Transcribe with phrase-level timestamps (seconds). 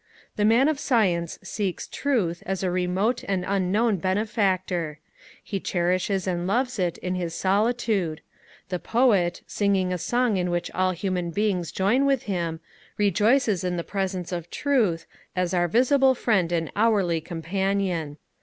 [0.35, 4.97] The Man of science seeks truth as a remote and unknown benefactor;
[5.43, 8.21] he cherishes and loves it in his solitude:
[8.69, 12.61] the Poet, singing a song in which all human beings join with him,
[12.97, 18.17] rejoices in the presence of truth as our visible friend and hourly companion.